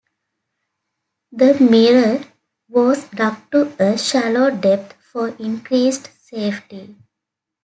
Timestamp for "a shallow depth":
3.79-4.93